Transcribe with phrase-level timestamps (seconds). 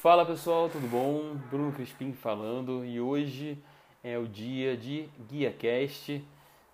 [0.00, 1.36] Fala pessoal, tudo bom?
[1.50, 3.62] Bruno Crispim falando e hoje
[4.02, 6.24] é o dia de GuiaCast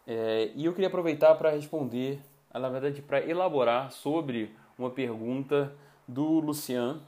[0.07, 2.21] é, e eu queria aproveitar para responder,
[2.55, 5.75] na verdade, para elaborar sobre uma pergunta
[6.07, 7.01] do Lucian,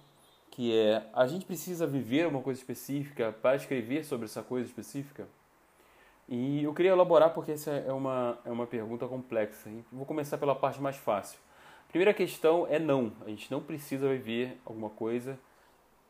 [0.50, 5.28] que é: a gente precisa viver uma coisa específica para escrever sobre essa coisa específica?
[6.28, 9.70] E eu queria elaborar porque essa é uma, é uma pergunta complexa.
[9.92, 11.38] Vou começar pela parte mais fácil.
[11.88, 13.12] A primeira questão é não.
[13.24, 15.38] A gente não precisa viver alguma coisa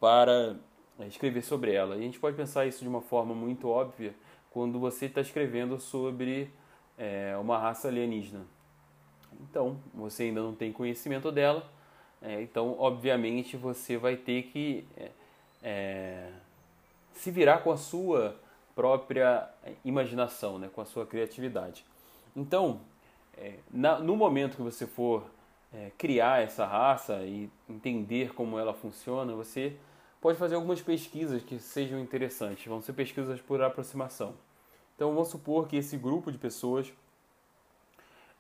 [0.00, 0.56] para
[0.98, 1.96] é, escrever sobre ela.
[1.96, 4.14] E a gente pode pensar isso de uma forma muito óbvia
[4.50, 6.50] quando você está escrevendo sobre
[6.96, 8.46] é, uma raça alienígena.
[9.40, 11.64] Então, você ainda não tem conhecimento dela,
[12.20, 14.84] é, então, obviamente, você vai ter que
[15.62, 16.30] é,
[17.12, 18.36] se virar com a sua
[18.74, 19.48] própria
[19.84, 21.84] imaginação, né, com a sua criatividade.
[22.34, 22.80] Então,
[23.70, 25.24] na, no momento que você for
[25.72, 29.76] é, criar essa raça e entender como ela funciona, você
[30.20, 32.66] pode fazer algumas pesquisas que sejam interessantes.
[32.66, 34.34] Vão ser pesquisas por aproximação.
[34.96, 36.92] Então, vamos supor que esse grupo de pessoas,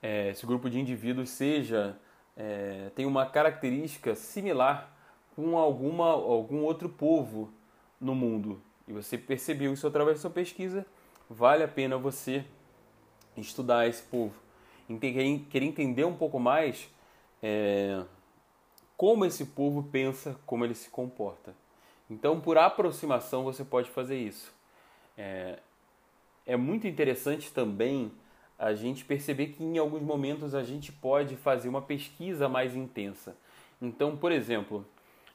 [0.02, 1.96] é, esse grupo de indivíduos, seja
[2.36, 4.96] é, tem uma característica similar
[5.34, 7.52] com alguma, algum outro povo
[8.00, 8.60] no mundo.
[8.86, 10.86] E você percebeu isso através da sua pesquisa,
[11.28, 12.44] vale a pena você
[13.36, 14.34] estudar esse povo.
[15.00, 16.88] Querer entender um pouco mais
[17.42, 18.02] é,
[18.96, 21.54] como esse povo pensa, como ele se comporta.
[22.10, 24.52] Então, por aproximação, você pode fazer isso.
[25.16, 25.58] É,
[26.46, 28.10] é muito interessante também
[28.58, 33.36] a gente perceber que em alguns momentos a gente pode fazer uma pesquisa mais intensa.
[33.80, 34.84] Então, por exemplo,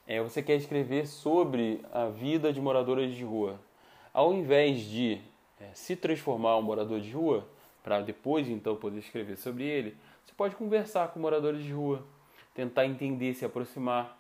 [0.06, 3.58] é, você quer escrever sobre a vida de moradores de rua.
[4.14, 5.22] Ao invés de
[5.60, 7.48] é, se transformar um morador de rua,
[7.82, 9.96] para depois então poder escrever sobre ele,
[10.26, 12.04] você pode conversar com moradores de rua,
[12.54, 14.18] tentar entender, se aproximar.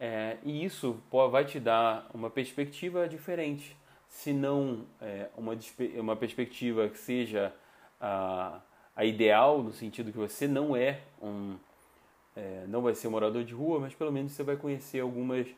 [0.00, 3.76] É, e isso vai te dar uma perspectiva diferente,
[4.08, 5.56] se não é, uma,
[5.96, 7.52] uma perspectiva que seja
[8.00, 8.60] a,
[8.94, 11.56] a ideal, no sentido que você não é um.
[12.36, 15.48] É, não vai ser morador de rua, mas pelo menos você vai conhecer algumas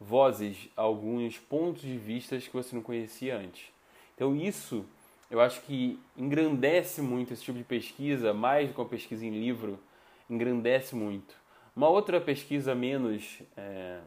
[0.00, 3.70] vozes, alguns pontos de vista que você não conhecia antes.
[4.14, 4.86] Então isso
[5.30, 9.30] eu acho que engrandece muito esse tipo de pesquisa, mais do que uma pesquisa em
[9.30, 9.78] livro,
[10.28, 11.34] engrandece muito.
[11.74, 14.00] Uma outra pesquisa menos, é,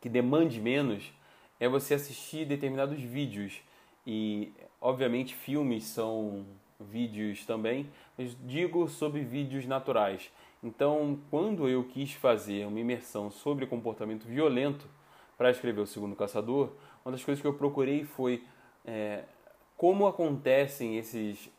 [0.00, 1.12] que demande menos,
[1.58, 3.62] é você assistir determinados vídeos.
[4.06, 6.44] E, obviamente, filmes são
[6.78, 10.30] vídeos também, mas digo sobre vídeos naturais.
[10.62, 14.86] Então, quando eu quis fazer uma imersão sobre comportamento violento
[15.38, 16.72] para escrever O Segundo Caçador,
[17.04, 18.44] uma das coisas que eu procurei foi
[18.84, 19.24] é,
[19.82, 21.50] como acontecem esses,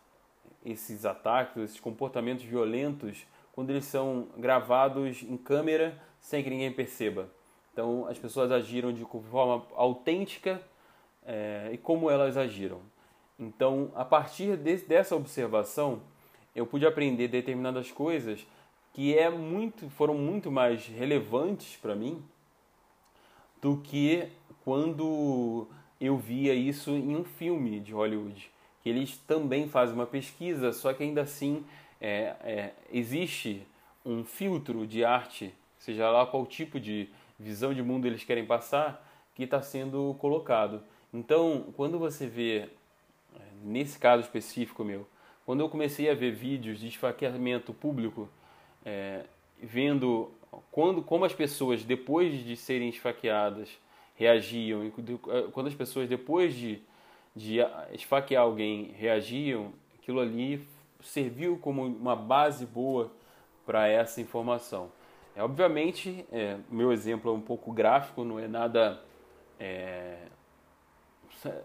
[0.63, 7.29] esses ataques, esses comportamentos violentos, quando eles são gravados em câmera sem que ninguém perceba.
[7.73, 10.61] Então, as pessoas agiram de forma autêntica
[11.25, 12.79] é, e como elas agiram.
[13.37, 15.99] Então, a partir de, dessa observação,
[16.55, 18.47] eu pude aprender determinadas coisas
[18.93, 22.23] que é muito, foram muito mais relevantes para mim
[23.61, 24.29] do que
[24.63, 25.67] quando
[26.03, 28.51] eu via isso em um filme de Hollywood.
[28.81, 31.63] Que eles também fazem uma pesquisa, só que ainda assim
[32.01, 33.65] é, é, existe
[34.05, 37.07] um filtro de arte, seja lá qual tipo de
[37.39, 40.83] visão de mundo eles querem passar, que está sendo colocado.
[41.13, 42.69] Então, quando você vê
[43.63, 45.07] nesse caso específico meu,
[45.45, 48.29] quando eu comecei a ver vídeos de esfaqueamento público,
[48.85, 49.23] é,
[49.61, 50.31] vendo
[50.71, 53.69] quando, como as pessoas, depois de serem esfaqueadas,
[54.15, 54.91] reagiam, e
[55.51, 56.81] quando as pessoas, depois de,
[57.35, 57.57] de
[57.91, 60.65] esfaquear alguém, reagiam, aquilo ali
[61.01, 63.11] serviu como uma base boa
[63.65, 64.91] para essa informação.
[65.35, 69.01] É, obviamente, é, meu exemplo é um pouco gráfico, não é nada
[69.59, 70.27] é,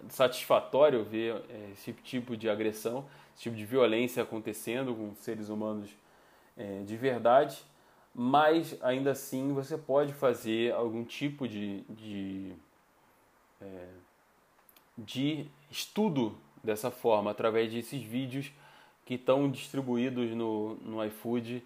[0.08, 3.04] satisfatório ver é, esse tipo de agressão,
[3.34, 5.90] esse tipo de violência acontecendo com seres humanos
[6.56, 7.62] é, de verdade,
[8.20, 12.52] mas ainda assim você pode fazer algum tipo de, de,
[13.62, 13.86] é,
[14.98, 18.50] de estudo dessa forma, através desses vídeos
[19.06, 21.62] que estão distribuídos no, no iFood,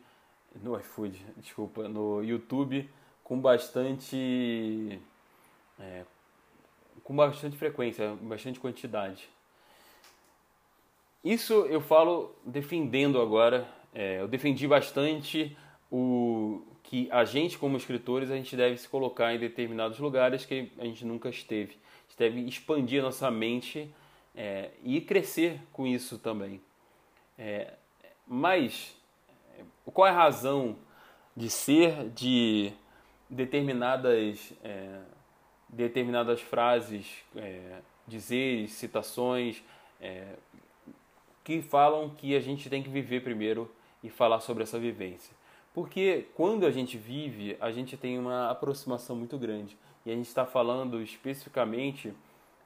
[0.63, 2.87] no iFood, desculpa, no YouTube
[3.25, 5.01] com bastante
[5.81, 6.05] é,
[7.03, 9.27] com bastante frequência, bastante quantidade.
[11.25, 13.67] Isso eu falo defendendo agora.
[13.95, 15.57] É, eu defendi bastante
[15.93, 20.73] o que a gente, como escritores, a gente deve se colocar em determinados lugares que
[20.79, 21.73] a gente nunca esteve.
[21.73, 23.95] A gente deve expandir a nossa mente
[24.35, 26.61] é, e crescer com isso também.
[27.39, 27.75] É,
[28.27, 28.97] mas
[29.93, 30.77] qual é a razão
[31.37, 32.73] de ser de
[33.29, 35.01] determinadas é,
[35.69, 39.63] determinadas frases, é, dizeres, citações
[40.01, 40.35] é,
[41.43, 43.71] que falam que a gente tem que viver primeiro
[44.03, 45.35] e falar sobre essa vivência.
[45.75, 49.77] Porque quando a gente vive, a gente tem uma aproximação muito grande.
[50.05, 52.13] E a gente está falando especificamente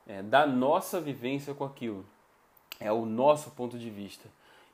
[0.06, 2.04] é, da nossa vivência com aquilo.
[2.80, 4.28] É o nosso ponto de vista.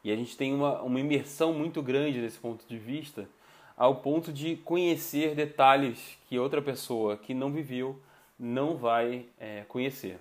[0.04, 3.28] E a gente tem uma, uma imersão muito grande nesse ponto de vista,
[3.76, 8.00] ao ponto de conhecer detalhes que outra pessoa que não viveu
[8.38, 10.18] não vai é, conhecer.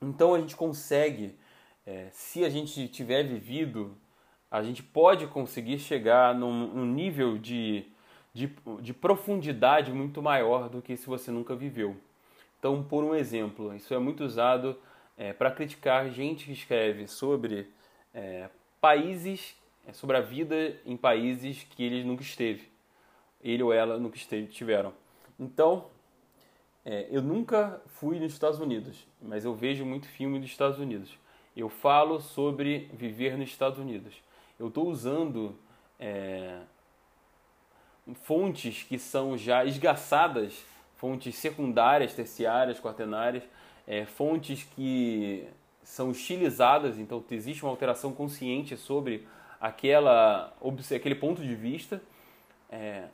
[0.00, 1.36] Então a gente consegue,
[1.86, 3.96] é, se a gente tiver vivido
[4.50, 7.84] a gente pode conseguir chegar num, num nível de,
[8.34, 8.50] de,
[8.80, 11.96] de, profundidade muito maior do que se você nunca viveu.
[12.58, 14.76] Então, por um exemplo, isso é muito usado
[15.16, 17.70] é, para criticar gente que escreve sobre
[18.12, 18.50] é,
[18.80, 19.56] países,
[19.86, 22.68] é, sobre a vida em países que ele nunca esteve,
[23.42, 24.92] ele ou ela nunca esteve, tiveram.
[25.38, 25.86] Então,
[26.84, 31.16] é, eu nunca fui nos Estados Unidos, mas eu vejo muito filme dos Estados Unidos.
[31.56, 34.20] Eu falo sobre viver nos Estados Unidos
[34.60, 35.56] eu estou usando
[35.98, 36.58] é,
[38.22, 40.62] fontes que são já esgaçadas,
[40.96, 43.42] fontes secundárias, terciárias, quaternárias,
[43.86, 45.48] é, fontes que
[45.82, 49.26] são estilizadas, então existe uma alteração consciente sobre
[49.58, 50.54] aquela,
[50.94, 52.02] aquele ponto de vista
[52.70, 53.04] é,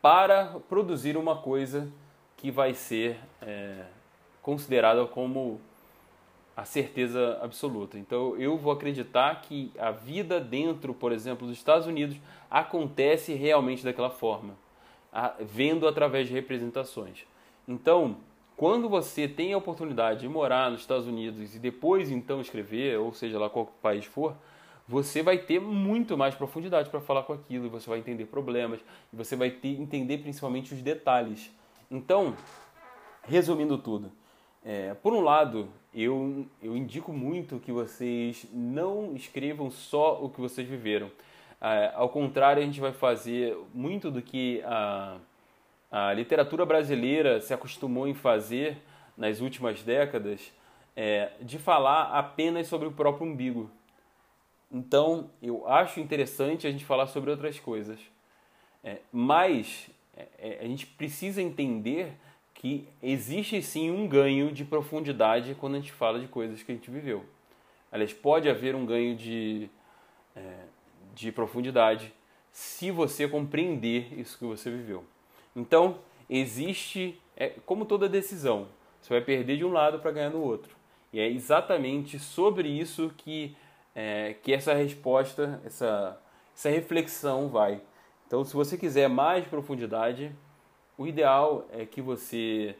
[0.00, 1.92] para produzir uma coisa
[2.36, 3.84] que vai ser é,
[4.40, 5.60] considerada como
[6.58, 7.96] a certeza absoluta.
[7.96, 12.16] Então eu vou acreditar que a vida dentro, por exemplo, dos Estados Unidos
[12.50, 14.56] acontece realmente daquela forma,
[15.38, 17.24] vendo através de representações.
[17.68, 18.16] Então,
[18.56, 23.12] quando você tem a oportunidade de morar nos Estados Unidos e depois então escrever, ou
[23.12, 24.34] seja lá qual país for,
[24.88, 28.80] você vai ter muito mais profundidade para falar com aquilo, você vai entender problemas,
[29.12, 31.52] e você vai ter, entender principalmente os detalhes.
[31.88, 32.34] Então,
[33.22, 34.10] resumindo tudo,
[34.68, 40.42] é, por um lado, eu, eu indico muito que vocês não escrevam só o que
[40.42, 41.10] vocês viveram.
[41.58, 45.16] É, ao contrário, a gente vai fazer muito do que a,
[45.90, 48.76] a literatura brasileira se acostumou em fazer
[49.16, 50.52] nas últimas décadas,
[50.94, 53.70] é, de falar apenas sobre o próprio umbigo.
[54.70, 57.98] Então, eu acho interessante a gente falar sobre outras coisas.
[58.84, 62.12] É, mas é, é, a gente precisa entender
[62.58, 66.74] que existe sim um ganho de profundidade quando a gente fala de coisas que a
[66.74, 67.24] gente viveu.
[67.90, 69.70] Aliás, pode haver um ganho de,
[70.34, 70.64] é,
[71.14, 72.12] de profundidade
[72.50, 75.04] se você compreender isso que você viveu.
[75.54, 78.66] Então, existe, é, como toda decisão,
[79.00, 80.74] você vai perder de um lado para ganhar no outro.
[81.12, 83.56] E é exatamente sobre isso que,
[83.94, 86.20] é, que essa resposta, essa,
[86.52, 87.80] essa reflexão vai.
[88.26, 90.32] Então, se você quiser mais profundidade,
[90.98, 92.74] o ideal é que você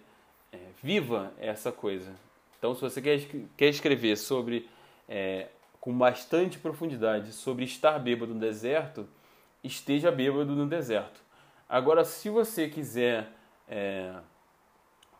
[0.52, 2.12] é, viva essa coisa.
[2.58, 3.20] Então, se você quer,
[3.56, 4.68] quer escrever sobre,
[5.08, 5.46] é,
[5.80, 9.08] com bastante profundidade, sobre estar bêbado no deserto,
[9.62, 11.20] esteja bêbado no deserto.
[11.68, 13.28] Agora, se você quiser
[13.68, 14.12] é,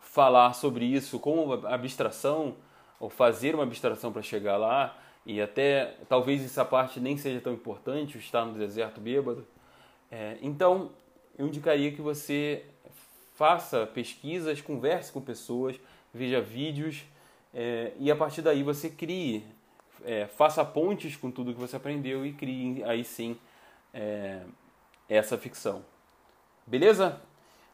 [0.01, 2.57] falar sobre isso com abstração,
[2.99, 7.53] ou fazer uma abstração para chegar lá, e até talvez essa parte nem seja tão
[7.53, 9.47] importante, estar no deserto bêbado,
[10.11, 10.91] é, então
[11.37, 12.65] eu indicaria que você
[13.39, 15.79] faça pesquisas, converse com pessoas,
[16.13, 17.05] veja vídeos
[17.53, 19.45] é, e a partir daí você crie,
[20.03, 23.37] é, faça pontes com tudo que você aprendeu e crie aí sim
[23.93, 24.41] é,
[25.07, 25.85] essa ficção.
[26.67, 27.21] Beleza?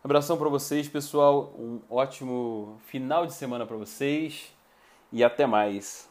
[0.03, 1.51] Abração para vocês, pessoal.
[1.57, 4.53] Um ótimo final de semana para vocês
[5.11, 6.07] e até mais.